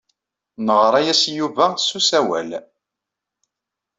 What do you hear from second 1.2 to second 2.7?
i Yuba s usawal.